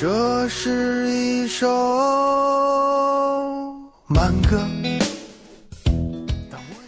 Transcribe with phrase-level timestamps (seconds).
[0.00, 1.68] 这是一首
[4.06, 4.58] 慢歌。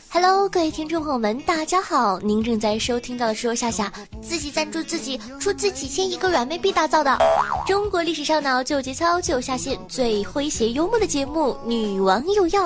[0.08, 2.18] Hello，各位听众朋友们，大家好！
[2.20, 7.18] 您正在收听到的是由夏夏自己赞助自己出自己千一个软妹币打造的
[7.66, 12.64] 中国历史上呢最有节操、最有下限、最诙谐幽默的节目《女王又要》。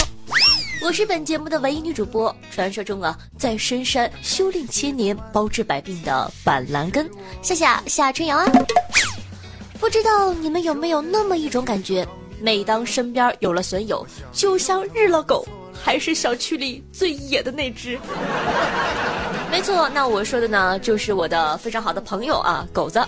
[0.81, 7.11] 我是本节目的唯一女主播，传说中啊在深山修炼千年、包治百病的板蓝根
[7.43, 8.47] 夏夏夏春瑶啊。
[9.87, 12.05] 不知道你们有没有那么一种感觉，
[12.41, 15.47] 每当身边有了损友，就像日了狗。
[15.73, 17.97] 还是小区里最野的那只。
[19.49, 23.01] 没错，那我说的呢，就是我的非常好的朋友啊，狗子。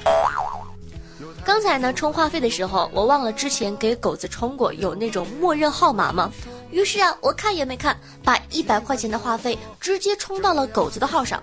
[1.44, 6.30] 刚才呢，充话费的时候，我忘了之前给狗子充过有那种默认号码吗？
[6.70, 11.42] 于是啊，我看也没看，把一百块钱的话费直接充到了狗子的号上。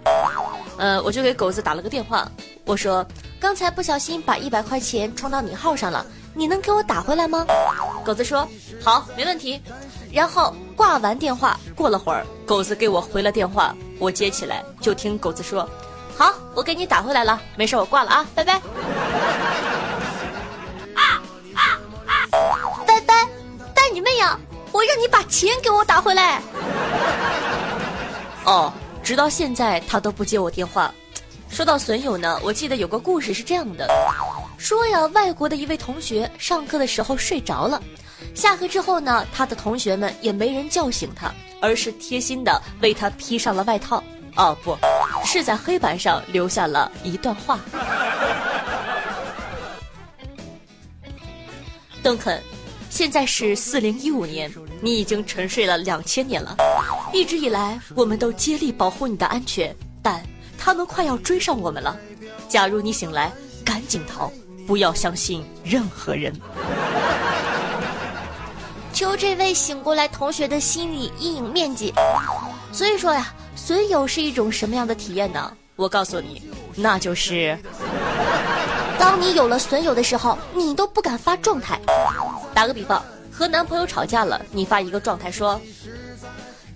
[0.78, 2.30] 呃，我就给狗子打了个电话，
[2.66, 3.06] 我说
[3.40, 7.46] 刚才不小心把一百块钱充到你号上了，你能给我打回来吗？
[8.06, 8.48] 狗子说
[8.84, 9.62] 好，没问题。
[10.12, 15.68] 然后挂完电话，过了会儿，狗子给我回了电话，我接起来就听狗子说
[16.16, 18.54] ：“好，我给你打回来了，没事，我挂了啊，拜拜。”
[20.96, 21.22] 啊
[21.56, 21.62] 啊
[22.06, 22.14] 啊！
[22.88, 23.26] 拜拜，
[23.74, 24.40] 拜你妹呀！
[24.76, 26.42] 我让你把钱给我打回来。
[28.44, 30.94] 哦，直到现在他都不接我电话。
[31.50, 33.88] 说到损友呢，我记得有个故事是这样的，
[34.58, 37.82] 说呀，外国的一位同学上课的时候睡着了。
[38.34, 44.04] 下课之后呢，他的同学们也没人叫醒他，而是贴心的为他披上了外套。
[44.36, 44.78] 哦，不
[45.24, 47.58] 是在黑板上留下了一段话。
[52.04, 52.44] 邓肯，
[52.96, 56.56] 现在是四零一五年，你已经沉睡了两千年了。
[57.12, 60.24] 一直以来，我们都竭力保护你的安全，但
[60.58, 61.98] 他们快要追上我们了。
[62.48, 63.30] 假如你醒来，
[63.66, 64.32] 赶紧逃，
[64.66, 66.34] 不要相信任何人。
[68.94, 71.94] 求这位醒过来同学的心理阴影面积。
[72.72, 75.52] 所以说呀，损友是一种什么样的体验呢？
[75.76, 76.42] 我告诉你，
[76.78, 77.60] 那就是，
[79.00, 81.80] 当你有了损友的时候，你都不敢发状态。
[82.54, 85.60] 打个比方，和男朋友吵架了，你发一个状态说：“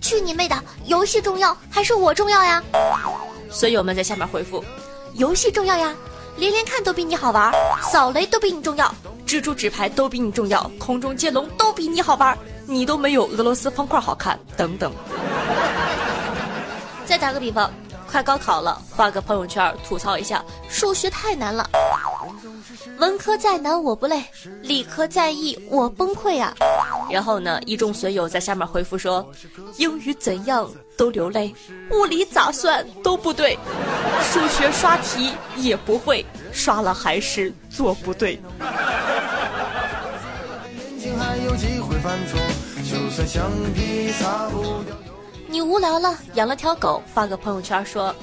[0.00, 2.62] 去你妹的，游戏重要还是我重要呀？”
[3.50, 4.64] 损友们在下面回复
[5.14, 5.94] ：“游戏重要呀，
[6.36, 7.52] 连连看都比你好玩，
[7.90, 8.94] 扫雷都比你重要。”
[9.26, 14.92] 蜘蛛纸牌都比你重要，空中接龙都比你好玩，你都没有俄罗斯方块好看，等等。
[17.06, 17.72] 再打个比方，
[18.10, 21.68] 快高考了，发个朋友圈吐槽一下，数学太难了。
[22.98, 24.24] 文科再难我不累，
[24.62, 26.54] 理科再易我崩溃、啊。
[27.10, 29.28] 然后呢，一众损友在下面回复说，
[29.76, 31.54] 英语怎样都流泪，
[31.90, 33.58] 物理咋算都不对，
[34.22, 38.40] 数学刷题也不会，刷了还是做不对。
[45.48, 48.14] 你无聊了，养了条狗，发个朋友圈说，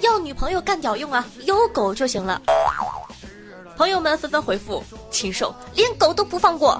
[0.00, 2.42] 要女朋友干屌用啊，有狗就行了。
[3.76, 6.78] 朋友们纷纷回复：禽兽，连狗都不放过，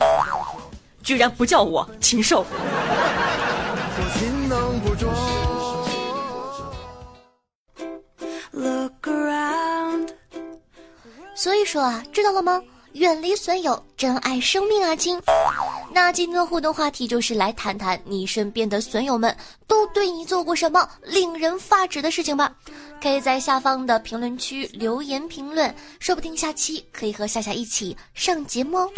[1.02, 2.44] 居然不叫我禽兽。
[11.34, 12.62] 所以说啊，知道了吗？
[12.94, 15.20] 远离损友，珍爱生命啊，亲！
[15.92, 19.34] 那今天的互动话题就是来谈谈你身边的损友们
[19.66, 22.54] 都对你做过什么令人发指的事情吧。
[23.00, 28.90] 可以在下方的评论区留言评论，说不定下期可以和夏夏一起上节目哦。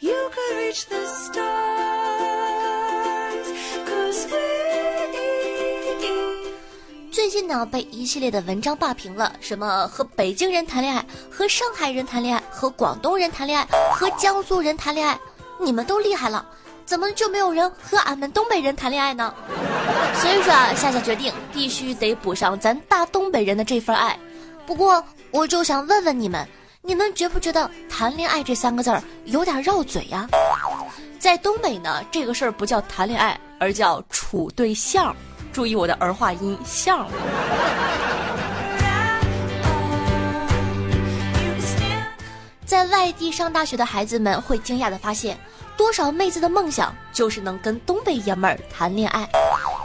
[0.00, 1.87] you can reach the star
[7.18, 15.18] 最近呢，被一系列的文章霸屏了，什么和北京人谈恋爱，和上海人谈恋爱，和广东人谈恋爱，和江苏人谈恋爱，
[15.60, 16.46] 你们都厉害了，
[16.86, 19.34] 怎么就没有人和俺们东北人谈恋爱呢？
[20.22, 24.16] 所以说啊，夏夏决定必须得补上咱大东北人的这份爱。
[24.64, 26.46] 不过，我就想问问你们，
[26.82, 30.28] 你们觉不觉得“谈恋爱”这三个字儿有点绕嘴呀？
[31.18, 35.12] 在东北呢，这个事儿不叫谈恋爱，而叫处对象。
[35.58, 37.04] 注意我的儿化音像。
[42.64, 45.36] 在外地上大学的孩子们会惊讶的发现，
[45.76, 49.28] 多少妹子的梦想就是能跟东北爷们儿谈恋爱，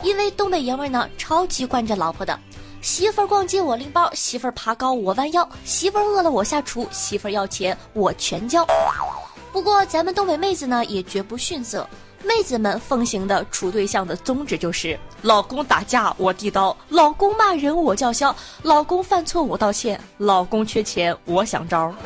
[0.03, 2.39] 因为东北爷们儿呢超级惯着老婆的，
[2.83, 8.63] 媳妇儿逛街我拎包，媳妇儿爬高我弯腰，媳妇儿饿了我下厨，媳妇儿要钱我全交。
[9.51, 11.89] 不过咱们东北妹子呢也绝不逊色，
[12.23, 21.93] 妹子们奉行的处对象的宗旨就是：老公打架我递刀，老公骂人我叫嚣，老公犯错我道歉，老公缺钱我想招。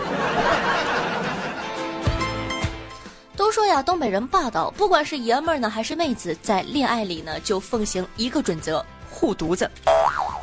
[3.37, 9.69] 都说呀，东北人霸道，不管是爷们儿呢还是妹子，在恋爱里呢就奉行一个准则：护犊子。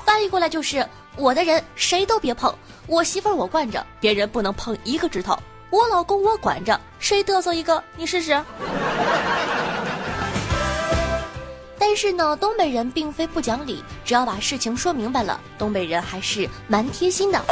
[0.07, 0.87] 翻译过来就是：
[1.17, 2.55] 我的人谁都别碰，
[2.87, 5.35] 我媳妇儿我惯着，别人不能碰一个指头；
[5.75, 8.41] 我老公我管着，谁嘚瑟一个你试试。
[11.77, 17.45] 但是呢，东北人并非不讲理，只要把事情说明白了，东北人还是蛮贴心的。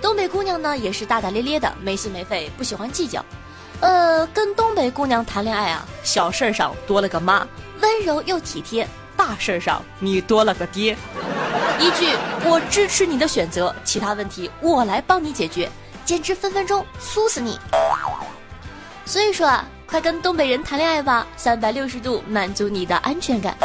[0.00, 3.20] 东北姑娘呢也是大大咧咧的，没心没肺，不喜欢计较。
[3.80, 7.44] 呃，跟东北姑娘谈恋爱啊，小事上多了个妈，
[7.80, 8.86] 温柔又体贴；
[9.16, 10.96] 大事上你多了个爹。
[11.80, 12.14] 一句
[12.44, 15.68] 我支持你的选择，其他问题我来帮你解决，
[16.10, 17.56] 简直分分钟酥死你。
[19.04, 23.56] 所以说啊，快跟东北人谈恋爱吧，三百六十度满足你的安全感。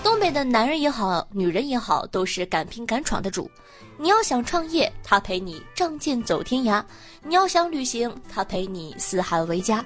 [0.00, 3.50] 东北的男人也好，女人也好，都是敢拼敢闯的主。
[3.98, 6.80] 你要想创业，他陪你仗剑走天涯；
[7.24, 9.84] 你要想旅行，他陪你四海为家。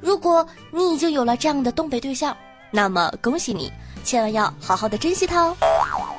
[0.00, 2.34] 如果你已经有了这样的东北对象，
[2.70, 3.70] 那么恭喜你，
[4.02, 5.54] 千万要好好的珍惜他哦。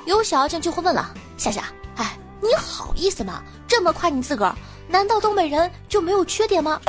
[0.05, 1.63] 有小妖精就会问了：夏夏，
[1.95, 3.41] 哎，你好意思吗？
[3.67, 4.55] 这么夸你自个儿，
[4.87, 6.79] 难道东北人就没有缺点吗？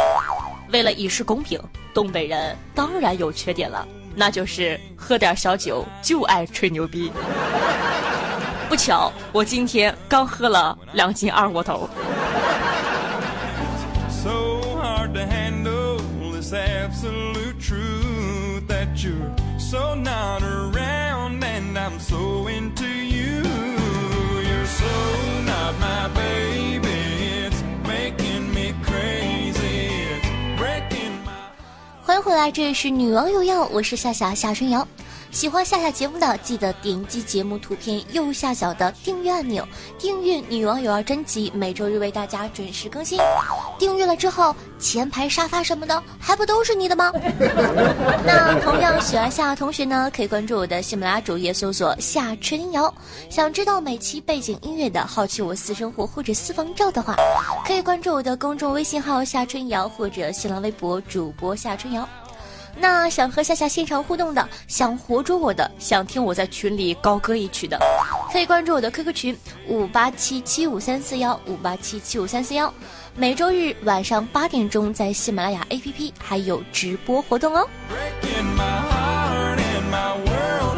[0.72, 1.60] 为了以示公平，
[1.92, 7.12] 东北人当然有缺点了，那就是喝点小酒就爱吹牛逼。
[8.68, 11.88] 不巧，我今天刚喝了两斤二锅头。
[32.34, 34.84] 回来，这里是女王有药，我是夏夏夏春瑶。
[35.30, 39.64] 喜欢夏夏节目的，记得点击节目图片右下角的订阅按钮，
[40.00, 43.20] 订阅《女王有药专辑，每周日为大家准时更新。
[43.78, 47.12] 订阅了之后，前排沙发什么的还不都是你的吗？
[48.26, 52.92] 那同样喜欢夏夏同学呢，可以关注我的喜马拉雅主页，搜索夏春瑶。
[53.30, 57.14] 想知道每期背景音乐的，好奇我私生活或者私房照的话，
[57.64, 62.08] 可以关注我的公众微信号夏春瑶或者新浪微博主播夏春瑶。
[62.78, 67.78] 那想和夏夏现场互动的，想活捉我的，想听我在群里高歌一曲的，
[68.32, 69.38] 可以关注我的 QQ 群
[69.68, 72.72] 五八七七五三四幺五八七七五三四幺，
[73.14, 77.68] 每周日晚上八点钟在喜马拉雅 APP 还有直播活动哦。
[77.88, 80.74] Breaking my heart and my world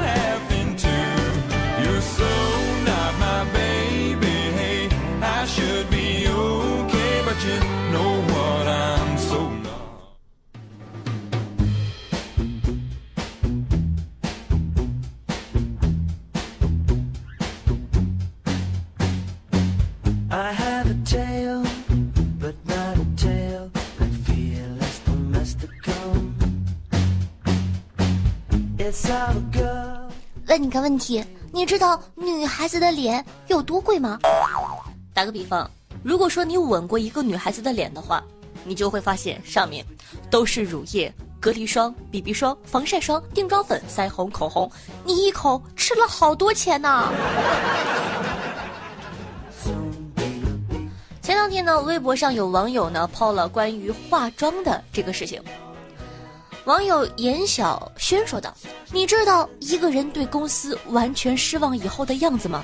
[30.86, 34.20] 问题，你知道女孩子的脸有多贵吗？
[35.12, 35.68] 打个比方，
[36.04, 38.22] 如果说你吻过一个女孩子的脸的话，
[38.62, 39.84] 你就会发现上面
[40.30, 44.70] 都是乳液、隔离霜、BB 霜、防晒霜、定妆粉、腮红、口红，
[45.02, 47.12] 你一口吃了好多钱呢。
[51.20, 55.42] 前两天呢，微博上有网友呢抛了关于化妆的这个事情。
[56.66, 58.52] 网友严小轩说道
[58.90, 62.60] ：“你知道一个人对公司完全失望以后的样子吗？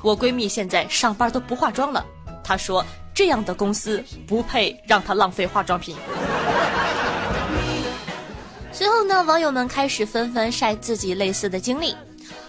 [0.00, 2.06] 我闺蜜现在上班都不化妆了。
[2.44, 5.96] 她说这样的公司不配让她浪费化妆品。”
[8.70, 11.96] 随后呢，网友们开始纷纷晒自己类似的经历。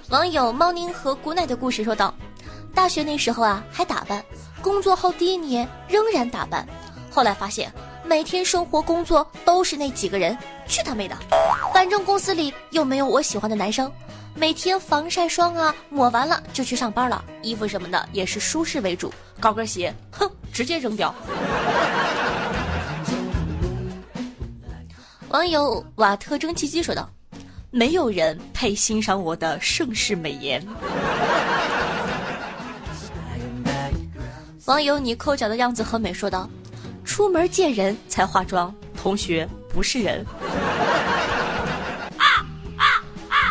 [0.10, 2.14] 网友猫宁和古奶的故事说道
[2.72, 4.24] ：“大学那时候啊还打扮，
[4.62, 6.68] 工作后第一年仍然打扮，
[7.10, 7.74] 后来发现。”
[8.06, 11.16] 每天生活工作都是那几个人，去他妹的！
[11.74, 13.92] 反正公司里又没有我喜欢的男生，
[14.36, 21.14] 每天防晒霜啊抹完了就去上班了，衣服什么的也是舒适为主，高跟鞋哼直接扔掉。
[25.30, 27.10] 网友瓦特蒸汽机说道
[27.72, 30.64] ：“没有人配欣赏我的盛世美颜。
[34.66, 36.48] 网友你抠脚的样子很美，说道
[37.04, 40.26] ：“出门见人才化妆，同学不是人。”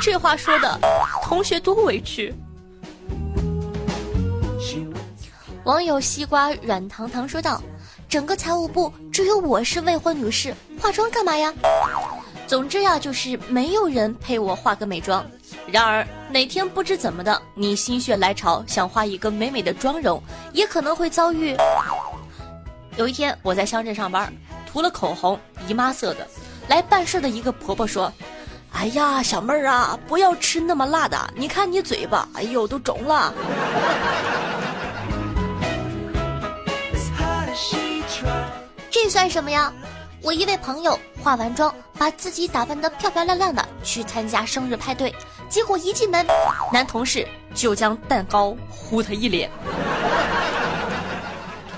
[0.03, 0.79] 这话说的，
[1.23, 2.35] 同学多委屈。
[5.65, 7.63] 网友西瓜软糖糖说道
[8.11, 11.55] ：“整个财务部只有我是未婚女士，化妆干嘛呀？
[12.49, 15.25] 总之呀，就是没有人陪我化个美妆。
[15.71, 20.21] 然而哪天不知怎么的，你心血来潮想画一个美美的妆容，
[20.53, 21.57] 也可能会遭遇。
[22.97, 24.33] 有一天我在乡镇上班，
[24.67, 26.27] 涂了口红，姨妈色的，
[26.69, 28.13] 来办事的一个婆婆说。”
[28.75, 31.31] 哎呀，小妹儿啊，不要吃那么辣的！
[31.37, 33.35] 你看你嘴巴，哎呦，都肿了。
[38.91, 39.71] 这算什么呀？
[40.23, 45.15] 我一位朋友化完妆，把自己打扮得漂漂亮亮的去参加生日派对，
[45.51, 46.27] 结果一进门，
[46.73, 49.51] 男同事就将蛋糕呼他一脸，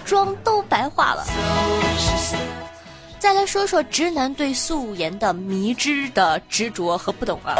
[0.04, 1.24] 妆都白化了。
[3.18, 7.54] 再来说说直男对素颜的迷之的执着和不懂啊。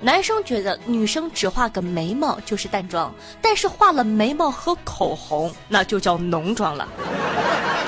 [0.00, 3.12] 男生觉得女生只画个眉毛就是淡妆，
[3.42, 6.88] 但是画了眉毛和口红那就叫浓妆了，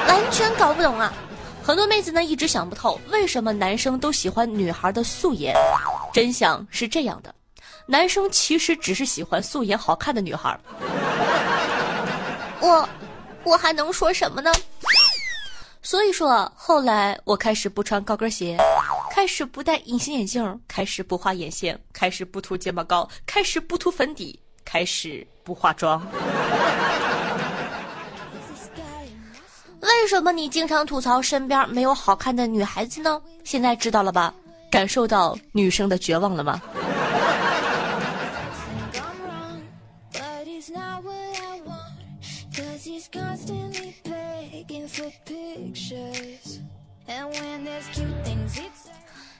[0.09, 1.11] 完全搞不懂啊。
[1.62, 5.55] 很多妹子呢一直想不透为什么男生都喜欢女孩的素颜，
[6.12, 7.35] 真相是这样的，
[7.87, 10.59] 男生其实只是喜欢素颜好看的女孩。
[12.61, 12.87] 我，
[13.44, 14.52] 我还能说什么呢？
[15.82, 18.56] 所以说，后来我开始不穿高跟鞋，
[19.11, 26.00] 开始不戴隐形眼镜，开始不画眼线，开始不涂睫毛膏，开始不涂粉底，开始不化妆。
[29.80, 33.20] 为什么你经常吐槽身边没有好看的女孩子呢？
[33.42, 34.32] 现在知道了吧？
[34.70, 36.62] 感受到女生的绝望了吗？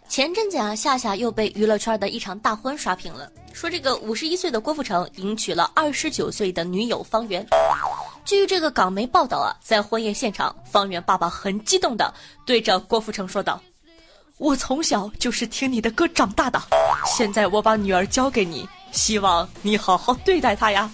[0.09, 3.31] 前阵子啊，夏夏又被娱乐圈的一场大婚刷屏了。
[3.53, 7.47] 说这个五十一岁的郭富城迎娶了二十九岁的女友方圆。
[8.25, 12.13] 据这个港媒报道啊，在婚宴现场，方圆爸爸很激动的
[12.45, 13.61] 对着郭富城说道
[14.37, 16.61] ：“我从小就是听你的歌长大的，
[17.07, 20.91] 现在我把女儿交给你，希望你好好对待她呀。”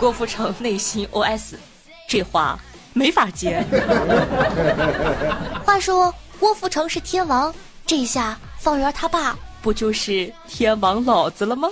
[0.00, 1.54] 郭富城内心 OS：
[2.08, 2.58] 这话。
[2.92, 3.64] 没法接。
[5.64, 7.54] 话说郭富城是天王，
[7.86, 11.68] 这下方圆他爸不就是天王老子了吗？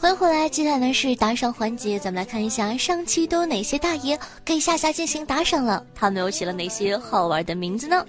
[0.00, 8.02] 欢迎回来，接下来呢是打赏环节，咱们来看一下上期都有哪些大爷给夏夏进行打赏了，他们又起了哪些好玩的名字呢？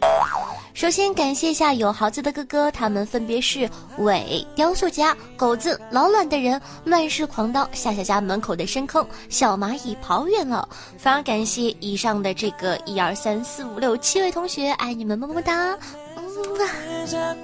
[0.79, 10.65] 首先感谢一下有豪子的哥哥，他们分别是伟、雕塑家、狗子、老卵的人、乱世狂刀、夏夏家门口的深坑、小蚂蚁跑远了。
[10.98, 15.77] 非常感谢以上的这个一二三四五六七位同学，爱你们么么哒！
[16.17, 17.38] 嗯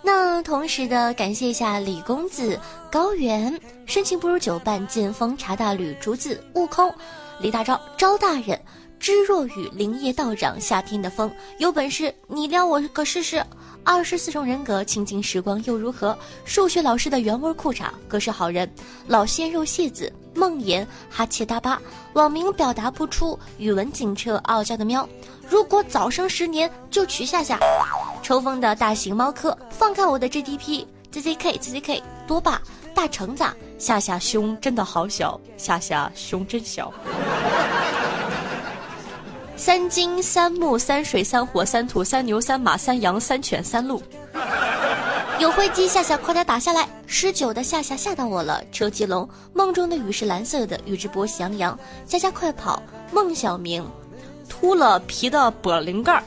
[0.00, 2.56] 那同时的感谢一下李公子、
[2.92, 6.94] 高原、深情不如久伴、剑锋、茶大吕、竹子、悟空、
[7.40, 8.56] 李大钊、招大人。
[8.98, 13.44] 知若雨，林叶道长，夏天的风，有本事你撩我个试试。
[13.84, 16.18] 二十四重人格，清静时光又如何？
[16.44, 18.68] 数学老师的原味裤衩，哥是好人。
[19.06, 21.80] 老鲜肉谢子，梦魇，哈切大巴，
[22.14, 25.08] 网名表达不出，语文警车，傲娇的喵。
[25.48, 27.60] 如果早生十年，就娶夏夏。
[28.24, 32.60] 抽风的大型猫科，放开我的 GDP，ZZK，ZZK，多霸，
[32.92, 33.44] 大橙子，
[33.78, 36.92] 夏夏胸真的好小，夏夏胸真小。
[39.56, 44.02] 三金三木三水三火三土三牛三马三羊三犬三鹿，
[45.40, 46.86] 有灰机夏夏快点打下来！
[47.06, 49.26] 十九的夏夏吓到我了，车吉龙。
[49.54, 53.84] 梦中的雨是蓝色的，宇智波喜羊羊佳佳快跑，孟小明。
[54.48, 56.22] 秃了皮的玻灵盖，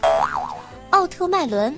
[0.89, 1.77] 奥特麦伦。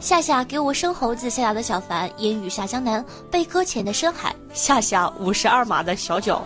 [0.00, 6.42] 夏夏给我生猴子，夏夏的小凡，烟雨下江南，被搁浅的深海，夏夏五十二码的小脚，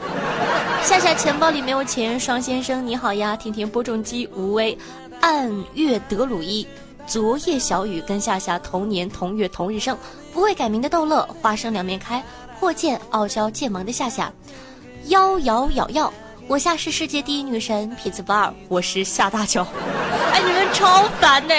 [0.85, 4.77] 夏夏钱包里没有钱，双先生你好呀，天天播种机，无畏，
[5.23, 6.67] 暗月德鲁伊，
[7.07, 9.97] 昨夜小雨跟夏夏同年同月同日生，
[10.31, 12.23] 不会改名的逗乐，花生两面开。
[12.61, 14.31] 破剑，傲娇剑芒的夏夏，
[15.07, 16.13] 妖摇咬药，
[16.47, 19.67] 我夏是世界第一女神，痞子不二，我是夏大脚。
[20.33, 21.55] 哎，你们超烦呢！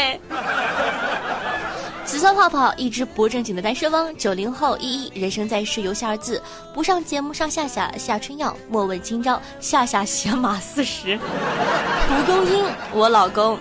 [2.25, 4.17] 色泡泡，一只不正经的单身汪。
[4.17, 6.41] 九零后依依，人生在世，由夏二字，
[6.73, 11.19] 不上节目上下下，夏春药，莫问今朝，夏夏写马四十。
[11.19, 13.59] 蒲公英，我老公，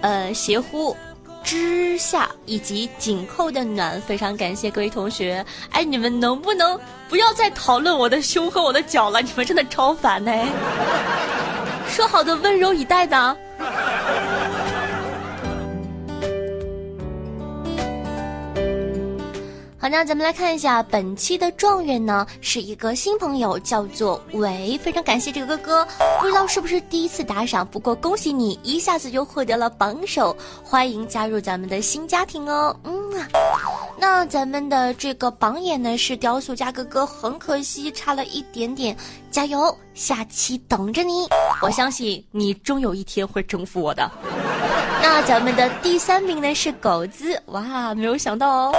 [0.00, 0.96] 呃，邪乎。
[1.44, 5.46] 之下以及紧扣的暖，非常感谢各位同学。
[5.70, 6.76] 哎，你们能不能
[7.08, 9.22] 不要再讨论我的胸和我的脚了？
[9.22, 10.32] 你们真的超烦呢！
[11.88, 13.36] 说好的温柔以待呢？
[19.82, 25.88] 好，那咱们来看一下本期的状元呢，是一个新朋友，叫做喂，非常感谢这个哥哥，
[26.20, 32.76] 不知道是不是第一次打赏，不过恭喜你一下子就获得了榜首，欢迎加入咱们的新家庭哦。
[32.84, 33.26] 嗯啊，
[33.98, 38.94] 那咱们的这个榜眼呢是雕塑家哥哥，很可惜差了一点点，
[39.30, 41.26] 加油，下期等着你，
[41.62, 44.10] 我相信你终有一天会征服我的。
[45.02, 48.72] 那咱们的第三名呢是狗子，哇，没有想到哦。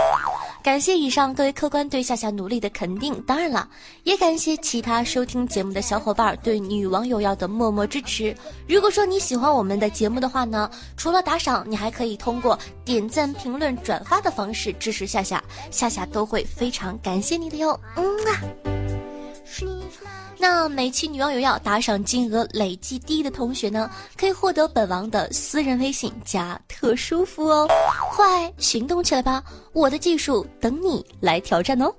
[0.63, 3.67] 感谢以上各位客官对夏夏努力的肯定，当然了，
[4.03, 8.35] 也感谢其他收听节目的小伙伴对女网友要的默默支持。
[8.67, 17.79] 如果说你喜欢我们的节目的话呢，除了打赏，你还可以通过点赞、评论、转发的方式支持夏夏，夏夏都会非常感谢你的哟。
[17.95, 18.41] 嗯啊。
[20.41, 27.67] 那每期女王有要打赏金额累计第一的同学呢，可以获得本王的私人微信加特殊服哦，
[28.09, 29.43] 快行动起来吧！
[29.71, 31.93] 我的技术等你来挑战哦。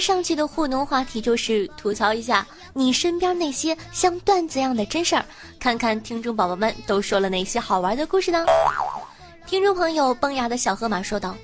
[0.00, 5.24] 上期的互动话题就是吐槽一下你身边那些像段子一样的真事儿，
[5.58, 8.46] 看看听众宝宝们都说了哪些好玩的故事呢？
[9.46, 11.36] 听众朋友崩牙的小河马说道：“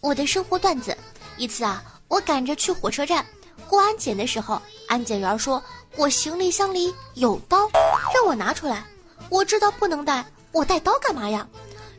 [0.00, 0.96] 我的生活段子，
[1.36, 3.24] 一次啊，我赶着去火车站
[3.68, 5.62] 过安检的时候，安检员说
[5.96, 7.68] 我行李箱里有刀，
[8.14, 8.84] 让我拿出来。
[9.30, 11.46] 我知道不能带，我带刀干嘛呀？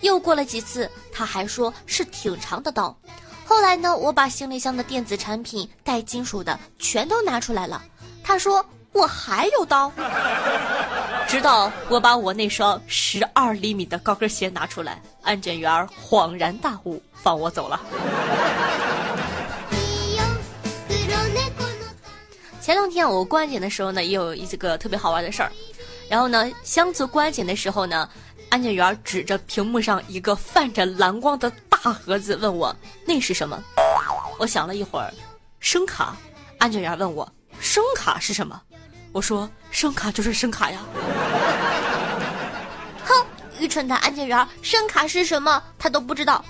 [0.02, 2.96] 又过了几次，他还说是挺长的刀。”
[3.47, 7.81] 后来呢，我把行李箱的电子产品、带金属的全都拿出来了。
[8.21, 9.89] 他说我还有刀，
[11.29, 17.79] 直到我把我那双十二厘米的高跟鞋拿出来，安检员恍然大悟，放我走了。
[22.62, 25.49] 前两天我过安检的时候呢，也有一个特别好玩的事儿。
[26.10, 28.10] 然后呢，箱子过安检的时候呢。
[28.49, 31.51] 安检员指着屏幕上一个泛着蓝光的
[31.88, 33.58] 大盒子，问我那是什么。
[34.38, 35.10] 我想了一会儿，
[35.62, 36.17] 声卡。
[36.58, 38.62] 安检员问我声卡是什么，
[39.13, 40.82] 我说声卡就是声卡呀。
[43.06, 43.26] 哼，
[43.58, 46.43] 愚蠢的安检员，声卡是什么他都不知道。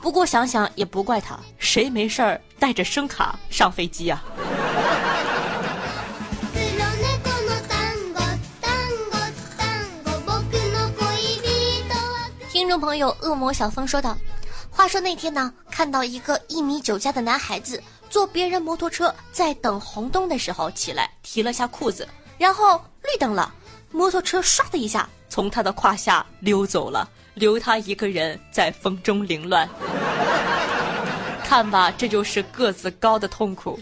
[0.00, 4.22] 不过想想也不怪他，谁没事儿带着声卡上飞机呀？
[12.50, 14.16] 听众朋友，恶魔小峰说道
[14.74, 22.08] ：“话说那天呢，看到一个一米九加的男孩子坐别人摩托车，在等红灯的时候起来提了下裤子，
[22.38, 23.54] 然后绿灯了，
[23.90, 29.68] 摩托车唰的一下从他的胯下溜走了，留他一个人在风中凌乱。
[31.44, 33.78] 看吧，这就是个子高的痛苦。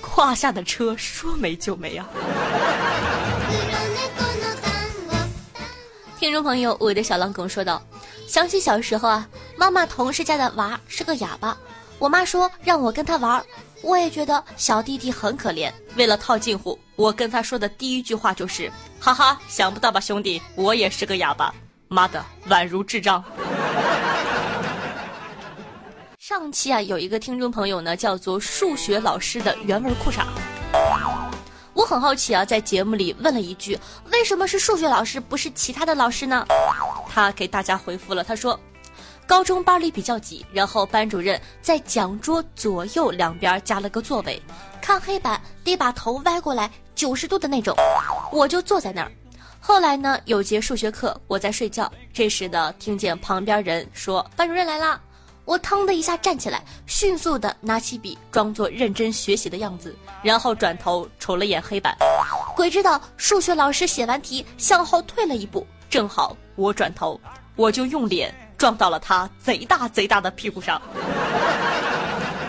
[0.00, 2.06] 胯下的车说没就没啊。
[6.20, 7.82] ”听众朋友，我的小狼狗说道
[8.26, 11.56] ：“想起小时候啊，妈妈同事家的娃是个哑巴，
[11.98, 13.44] 我妈说让我跟他玩，
[13.82, 15.70] 我也觉得小弟弟很可怜。
[15.96, 21.54] 为了套近乎，我跟他说的第一句话就是：哈哈，想不到吧，兄弟，我也是个哑巴。
[21.88, 23.22] 妈的，宛如智障。”
[26.18, 30.24] 上期啊，有一个听众朋友呢，叫做数学老师的原味裤衩。
[31.84, 33.78] 我很好奇啊，在节目里问了一句
[34.10, 36.46] ：“为什么是数学老师，不是其他的老师呢？”
[37.12, 38.58] 他给大家回复了，他说
[39.28, 44.42] ：“高中班里比较挤，然后班主任在讲桌左右两边加了个座位，
[44.80, 47.76] 看黑板得把头歪过来九十度的那种，
[48.32, 49.12] 我就坐在那儿。
[49.60, 54.98] 后来呢，有节数学课我在睡觉，这时呢，听见旁边人说班主任来了，
[55.44, 61.94] 我腾的一下站起来，迅速的拿起笔，装作认真学习的样子，然后转头瞅了眼黑板。
[62.56, 67.20] 鬼知道数学老师写完题向后退了一步，正好我转头，
[67.56, 70.80] 我就用脸撞到了他贼大贼大的屁股上。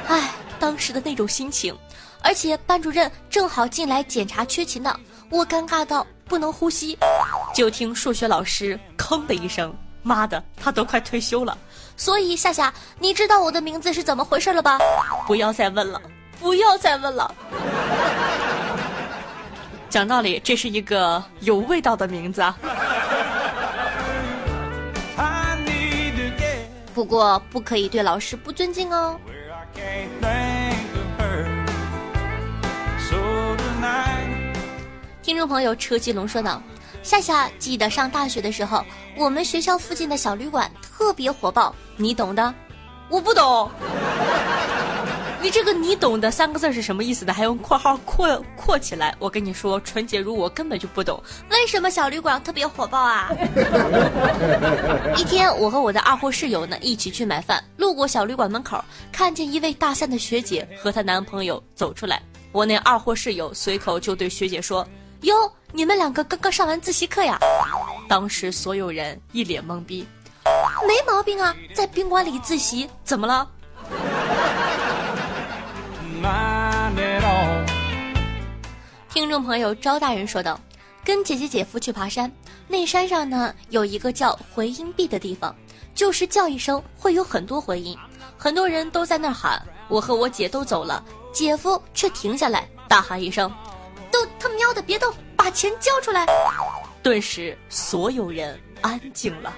[0.08, 1.78] 唉，当时的那种心情，
[2.22, 4.98] 而且班主任正好进来检查缺勤呢，
[5.30, 6.98] 我尴尬到不能呼吸。
[7.54, 11.58] 就听数学老师吭的一声，妈的，他都快退休了。
[11.98, 14.78] 所以夏夏，你知道我的名字是怎么回事了吧？
[15.26, 16.02] 不要再问了，
[16.40, 17.34] 不要再问了。
[19.90, 22.58] 讲道理，这是一个有味道的名字啊。
[26.94, 29.20] 不过不可以对老师不尊敬哦。
[35.22, 36.62] 听众朋友车继龙说道
[37.06, 38.84] ：“夏夏，记得上大学的时候，
[39.16, 42.52] 我们学校附近的小旅馆特别火爆，你懂的。
[43.10, 43.70] 我不懂。
[45.40, 47.32] 你这个‘你懂的’三个字是什么意思的？
[47.32, 49.16] 还用括号括括起来？
[49.20, 53.30] 我跟你说，纯洁如我根本就不懂，为什么小旅馆特别火爆啊？
[55.16, 62.20] 一天，我和我的二货室友呢一起去买饭，路过小旅馆门口，看见一位大三的学姐和她男朋友走出来，
[62.52, 64.84] 我那二货室友随口就对学姐说
[65.22, 67.40] ：“哟，你们两个刚刚上完自习课呀？”
[68.08, 70.06] 当时所有人一脸懵逼，
[70.88, 73.50] 没毛病啊，在宾馆里自习怎么了？
[79.10, 80.60] 听众朋友招大人说道
[81.04, 82.32] ：“跟姐姐姐夫去爬山，
[82.68, 85.56] 那山上呢有一个叫回音壁的地方，
[85.94, 87.98] 就是叫一声会有很多回音，
[88.38, 89.62] 很多人都在那儿喊。
[89.88, 93.52] 我和我姐都走了，姐夫却停下来大喊一声
[94.12, 96.26] ：‘都他喵的别动，把钱交出来！’
[97.04, 99.54] 顿时所有人安静了。”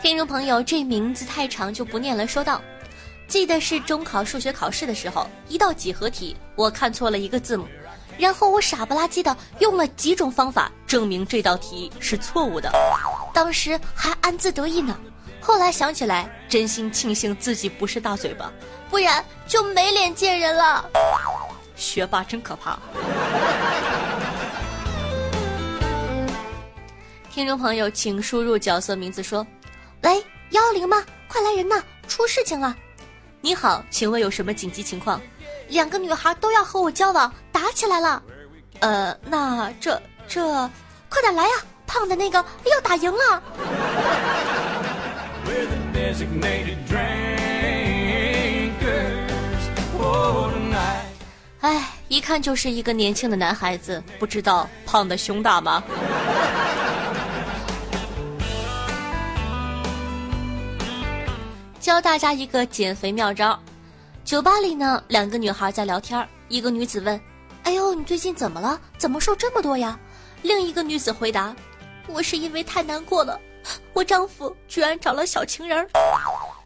[0.00, 2.26] 听众朋友，这名字太长就不念了。
[2.26, 2.60] 说道
[3.26, 7.66] ：“记得是中考数学考试的时候，一道几何题，我看错了一个字母，
[8.18, 12.70] 然后我傻不拉几的用了几种方法证明这道题是错误的，
[13.32, 14.94] 当时还暗自得意呢。
[15.46, 18.50] 后来想起来，真心庆幸自己不是大嘴巴，
[18.88, 20.82] 不然就没脸见人了。
[21.76, 22.78] 学霸真可怕。
[27.30, 29.46] ”听众朋友，请输入角色名字说。
[30.02, 31.04] 喂，幺幺零吗？
[31.28, 31.82] 快来人呐！
[32.08, 32.74] 出事情了！
[33.42, 35.20] 你好，请问有什么紧急情况？
[35.68, 38.22] 两个女孩都要和我交往，打起来了。
[38.80, 40.42] 呃，那这这，
[41.10, 41.54] 快点来呀！
[41.86, 43.42] 胖的那个要打赢了。
[51.60, 55.82] 哎，一看就是一个年轻的男孩子，不知道胖的胸大吗？
[61.80, 63.58] 教大家一个减肥妙招。
[64.24, 67.20] 酒吧里呢，两个女孩在聊天一个女子问
[67.64, 68.80] ：“哎呦，你最近怎么了？
[68.96, 69.98] 怎么瘦这么多呀？”
[70.42, 71.54] 另一个女子回答
[72.08, 73.38] ：“我是因为太难过了，
[73.94, 75.88] 我丈夫居然找了小情人。”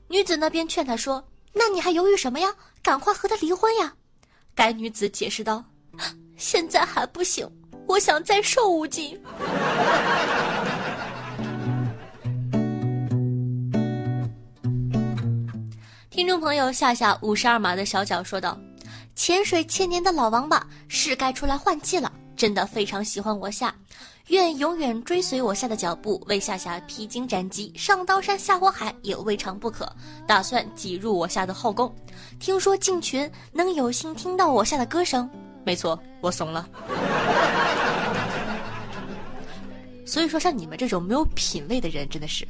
[0.09, 2.49] 女子那边劝她说：“那你还犹豫什么呀？
[2.83, 3.93] 赶快和他离婚呀！”
[4.57, 5.63] 该女子解释道
[6.37, 7.47] ：“现在还不行，
[7.87, 9.21] 我想再瘦五斤。”
[16.11, 18.59] 听众朋友，夏夏五十二码的小脚说道
[19.15, 23.73] ：“潜水千年的老王八是该出来换气了，真的非常喜欢我夏，
[24.29, 29.91] 愿永远追随我下的脚步，为夏夏披荆斩棘，上刀山下火海也未尝不可。
[30.27, 31.91] 打算挤入我下的后宫，
[32.39, 35.29] 听说进群能有幸听到我下的歌声，
[35.65, 36.69] 没错，我怂了。
[40.05, 42.47] 所以说，像你们这种没有品位的人，真的是，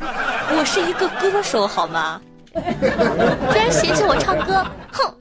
[0.00, 2.20] 我是一个歌手，好吗？”
[2.52, 2.60] 居
[3.58, 5.14] 然嫌弃我唱歌，哼！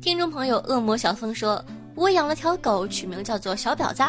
[0.00, 1.64] 听众朋友，恶魔小峰说
[1.98, 4.04] ：“我养了条狗，取名叫做小婊子。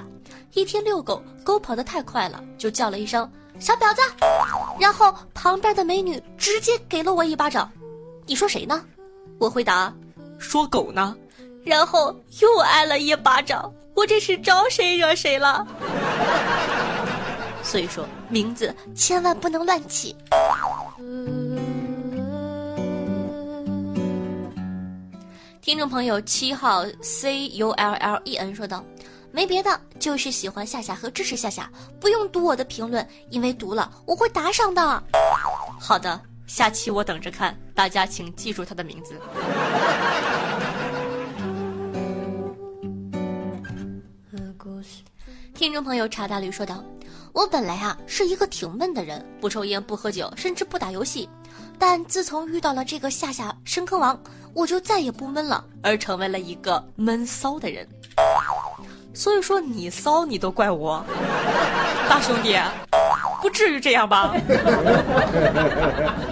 [0.54, 3.28] 一天遛狗，狗跑得太快了，就叫了一声
[3.60, 4.02] ‘小婊子’，
[4.80, 7.68] 然后旁边的美女直接给了我一巴掌。
[8.28, 8.86] 你说谁呢？
[9.40, 9.92] 我回答：
[10.38, 11.18] 说狗呢。
[11.66, 13.74] 然后又挨了一巴掌。
[13.96, 15.66] 我这是招谁惹谁了？”
[17.64, 20.16] 所以说，名字千万不能乱起。
[25.70, 28.84] 听众朋友七号 C U L L E N 说道
[29.32, 35.04] ：“没别的，就是喜欢夏夏和支持夏夏，不用读我的评论，因为读了我会打赏的。”
[35.80, 39.14] 好的，下期我等着看，大家请记住他的名字。
[45.54, 46.84] 听众朋友查大驴说道
[47.32, 51.30] ：“我本来啊是一个挺闷的人，不抽烟不喝酒，甚至不打游戏。
[51.80, 54.22] 但自从遇到了这个夏夏深坑王，
[54.54, 57.88] 我就再也不闷了，而成为了一个闷骚的人。
[59.14, 61.04] 所以说你骚你都怪我，
[62.10, 62.60] 大兄弟，
[63.42, 64.36] 不至于这样吧？”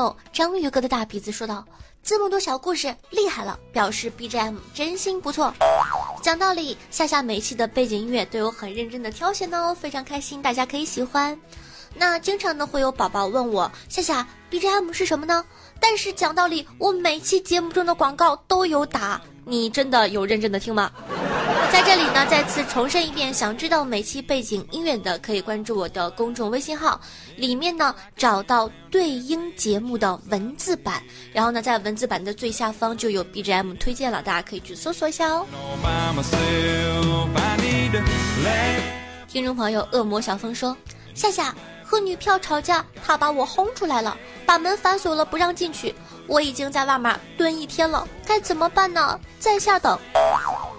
[0.00, 1.62] 友章鱼哥的大鼻子说道
[2.02, 3.60] ：“这么多小故事，厉害了！
[3.70, 5.52] 表示 BGM 真心不错。
[6.22, 11.38] 讲道理，夏夏每期的背景音乐都有很认真的挑选哦，非常开心，大家可以喜欢。
[11.94, 15.44] 那经常呢会有宝宝问我，夏夏 BGM 是什么呢？
[15.78, 20.90] 但是讲道理，我每期节目中的广告都有打，你真的有认真的听吗？”
[21.72, 27.00] 在这里呢，再次重申一遍，想知道每期背景音乐的，可以关注我的公众微信号，
[27.36, 31.00] 里面呢找到对应节目的文字版，
[31.32, 35.46] 然后呢，在文字版的最下方就有 BGM 推荐了，大家可以去搜索一下哦。
[39.28, 40.76] 听众朋友，恶魔小峰说：
[41.14, 45.94] 夏夏和女票吵架，他把我轰出来了，把门反锁了，不让进去。
[46.30, 49.18] 我已经在外面蹲一天了，该怎么办呢？
[49.40, 49.98] 在下等。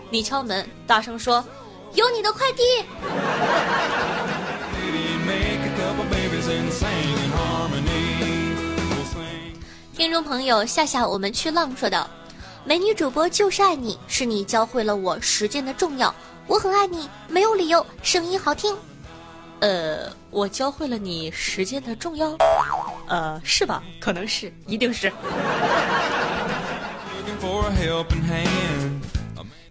[0.10, 1.44] 你敲门，大声说
[1.94, 2.64] ：“有你的快递。”
[9.94, 12.10] 听众朋友，夏夏，我们去浪说道
[12.64, 16.16] ：“美女主播就是爱你，是你教会了我实践的重要。
[16.48, 18.74] 我很爱你，没有理由，声音好听。”
[19.62, 22.36] 呃，我教会了你时间的重要？
[23.08, 23.84] 呃，是吧？
[24.00, 25.12] 可能是，一定是。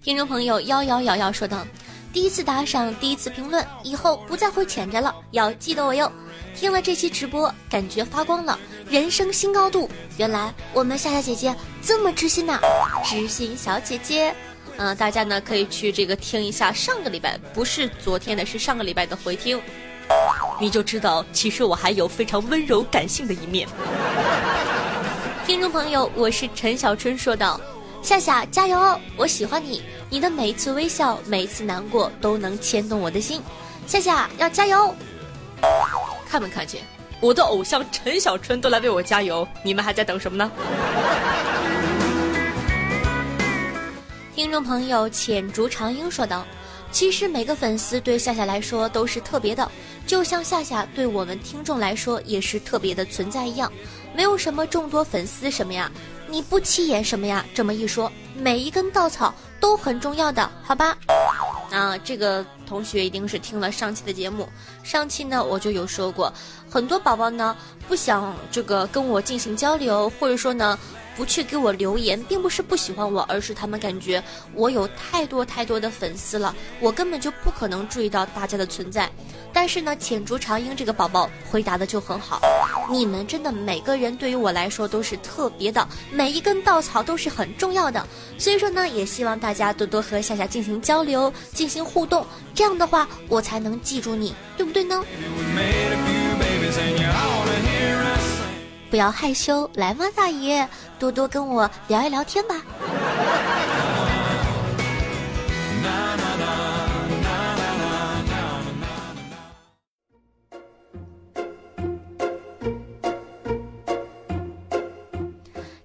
[0.01, 1.67] 听众朋友幺幺幺幺说道
[2.13, 6.11] ：“第一次打赏，第一次评论，以后不再会潜着了，要记得我哟。”
[6.55, 8.57] 听了这期直播，感觉发光了，
[8.89, 9.91] 人生新高度。
[10.19, 12.61] 原来我们夏夏姐姐这么知心呐，
[13.05, 14.33] 知心小姐姐。
[14.83, 19.61] 嗯，大家呢可以去这个听一下上个礼拜，不是昨天的，是上个礼拜的回听，
[20.59, 23.69] 你就知道其实我还有非常温柔感性的一面。
[25.47, 27.61] 听众朋友，我是陈小春说道。
[28.03, 28.99] 夏夏加油哦！
[29.19, 33.43] 我喜欢你，你的每一次微笑，每一次难过都能牵动我的心。
[33.87, 34.95] 夏夏要加油！
[36.27, 36.81] 看没看见
[37.21, 39.47] 我的偶像陈小春都来为我加油？
[39.63, 40.51] 你们还在等什么呢？
[44.41, 46.47] 听众朋友浅竹长英说道
[46.91, 49.71] ：“其实每个粉丝对夏夏来说都是特别的，
[50.07, 53.71] 就像夏夏对我们听众来说也是特别的存在一样。
[54.15, 55.93] 没有什么众多粉丝什么呀。”
[56.27, 57.45] 你不起眼什么呀？
[57.55, 60.97] 这么一说，每一根稻草都很重要的，好吧？
[61.71, 64.49] 啊，这个同学一定是听了上期的节目。
[64.83, 66.33] 上期呢，我就有说过，
[66.71, 67.55] 很多宝宝呢
[67.87, 70.79] 不想这个跟我进行交流，或者说呢
[71.17, 74.23] 不去给我留言，并不是不喜欢我，而是他们感觉
[74.55, 79.11] 我有太多太多的粉丝了，我根本就不可能注意到大家的存在。
[79.53, 82.41] 但是呢，浅竹长英这个宝宝回答的就很好，
[82.89, 88.07] 你们真的每个人对于我来说都是特别的，每一根稻草都是很重要的。
[88.39, 95.05] 所以说呢，也希望大家多多和夏夏进行交流、进行互动，这样的话我才能记住你，对不对呢？
[98.91, 102.61] 不要害羞，来嘛，大爷，多多跟我聊一聊天吧。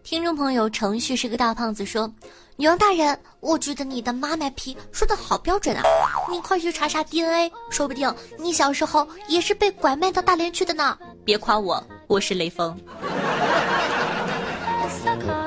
[0.04, 2.12] 听众朋友，程序是个大胖子说
[2.58, 5.84] ：“女王大人，我觉得你的妈卖批说的好标准啊！
[6.32, 10.98] 你快去查查 DNA，说不定你小时候也是被拐卖到大连去的呢。
[11.26, 12.78] 别夸我，我是雷锋。”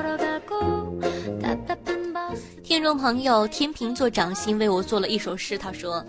[2.79, 6.01] 听众朋友，天秤座掌心为我做了一首诗，他说。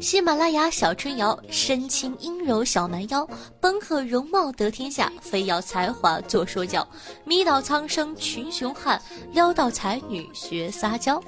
[0.00, 3.28] 喜马拉雅小春瑶，身轻阴柔小蛮腰，
[3.60, 6.88] 本可容貌得天下，非要才华做说教。
[7.24, 8.98] 迷倒苍生群雄汉，
[9.32, 11.22] 撩到才女学撒娇。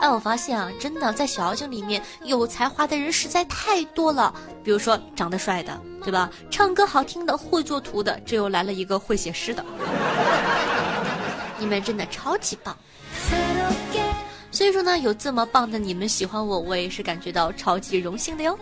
[0.00, 4.34] 哎，我发现啊，真的在小妖精里面有才华的人实在太多了。
[4.64, 6.28] 比如说长得帅的，对吧？
[6.50, 9.64] 唱歌好听的，会做图的，这又来了一个会写诗的。
[11.60, 12.76] 你们真的超级棒。
[14.62, 18.56] 所以说呢，有这么棒的你们喜欢我，我也是感觉到超级荣幸的哟。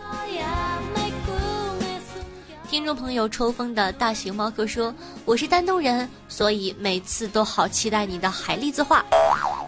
[2.67, 4.91] 听众朋友抽风的大型猫哥说
[5.25, 9.05] ：“我是丹东人，所以每次都好期待你的海蛎子话，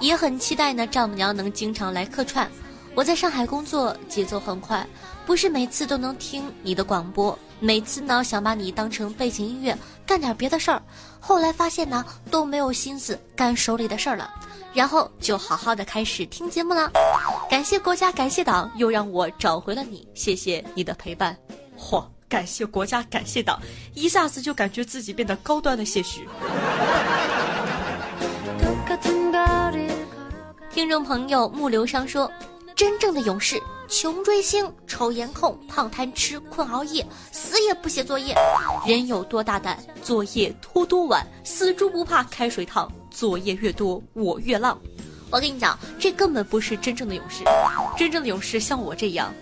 [0.02, 2.50] 也很期待呢丈母娘能经常来客串。
[2.96, 4.84] 我在上海工作，节奏很快，
[5.28, 10.82] 不是每次都能听你的广播，每次呢想把你当成背景音乐干点别的事儿，
[11.20, 14.34] 后来发现呢都没有心思干手里的事儿了，
[14.74, 16.92] 然后就好好的开始听节目了。
[17.50, 21.38] 感谢国家，感谢党，又让我找回了你，谢谢你的陪伴。
[21.78, 22.04] 嚯！
[22.30, 23.62] 感谢国家，感谢党，
[23.94, 26.28] 一下子就感觉自己变得高端了些许。
[30.72, 32.32] 听众朋友木流觞说，
[32.76, 38.36] 真正的勇士，穷追星，抽颜控，胖贪吃，困熬夜，死也不写作业。
[38.88, 44.78] 人有多大胆，作业拖多晚，死猪不怕开水烫，作业越多我越浪。
[45.30, 47.44] 我跟你讲，这根本不是真正的勇士，
[47.98, 49.34] 真正的勇士像我这样。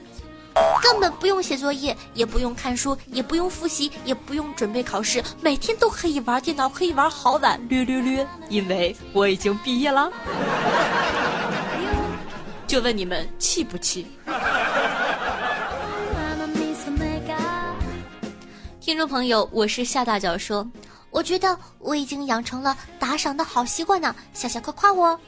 [0.83, 10.11] 根本不用写作业，也不用看书，也不用复习，也不用准备考试，每天都可以玩电脑，可以玩好晚，略略略，因为我已经毕业了。
[12.67, 14.05] 就问你们气不气？
[18.81, 20.69] 听众朋友，我是夏大脚说，
[21.11, 25.19] 我觉得我已经养成了打赏的好习惯呢，夏夏快夸我。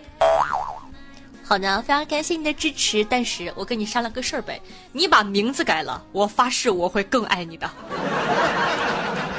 [1.44, 4.60] 好的，非常感谢你的支持，但是我跟你商量个事儿呗，
[4.94, 7.70] 你把名字改了，我发誓我会更爱你的。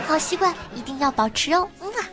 [0.07, 2.05] 好习惯一定要保持哦，嗯啊。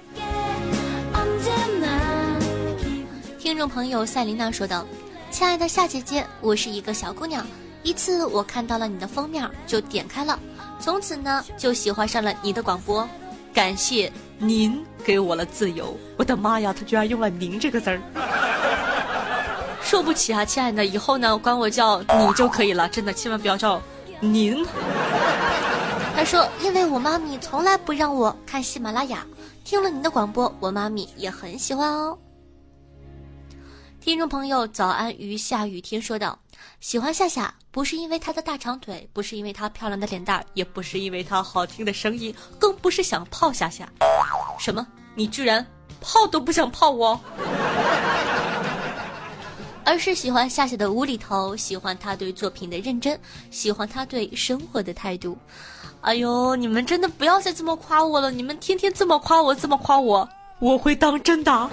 [3.37, 4.85] 听众朋友赛琳娜说道
[5.29, 7.45] ：“亲爱的夏姐姐，我是一个小姑娘，
[7.83, 10.39] 一次我看到了你的封面就点开了，
[10.79, 13.07] 从此呢就喜欢上了你的广播，
[13.53, 15.97] 感谢您给我了自由。
[16.17, 18.01] 我的妈呀，他居然用了‘您’这个字儿。”
[19.83, 23.81] 受不起啊，亲爱的，以后呢管我叫你就可以了，真的，千万不要叫
[24.21, 24.65] 您。
[26.15, 29.25] 他说，因为我妈咪从来不让我看喜马拉雅，
[29.65, 32.17] 听了您的广播，我妈咪也很喜欢哦。
[33.99, 36.39] 听众朋友，早安于下雨天说道
[36.79, 43.87] ：“喜欢夏夏，不是因为她的大长腿，不是因为她漂亮的脸蛋，也不是因为她好听的声音，更不是想泡夏夏。
[44.59, 44.85] 什么？
[45.15, 45.65] 你居然
[46.01, 47.19] 泡都不想泡我？”
[49.83, 55.37] 而是喜欢夏夏的无厘头，喜欢他对作品的认真，喜欢他对生活的态度。
[56.01, 58.29] 哎呦，你们真的不要再这么夸我了！
[58.29, 60.27] 你们天天这么夸我，这么夸我，
[60.59, 61.69] 我会当真的。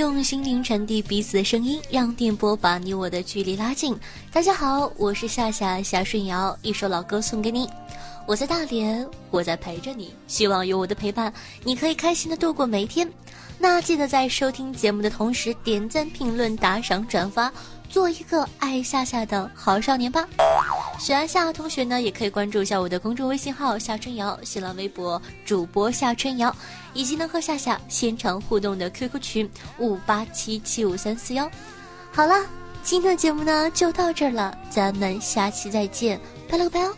[0.00, 3.94] 用心灵传递彼此的声音，让电波把你我的距离拉近。
[4.32, 7.68] 大家好，我是夏夏夏顺瑶，一首老歌送给你。
[8.26, 10.14] 我在大连，我在陪着你。
[10.26, 11.30] 希望有我的陪伴，
[11.64, 13.06] 你可以开心的度过每一天。
[13.58, 17.52] 那记得在收听节目的同时，点赞、评论、打赏、转发，
[17.90, 20.26] 做一个爱夏夏的好少年吧。
[20.98, 26.54] 喜欢夏夏同学呢，也可以关注一下我的公众微信号夏春瑶，新浪微博主播夏春瑶，
[26.94, 31.50] 以及能和夏夏现场互动的 QQ 群五八七七五三四幺。
[32.12, 32.34] 好了，
[32.82, 36.94] 今天的节目呢就到这儿了，咱们下期再见，拜了个拜哦。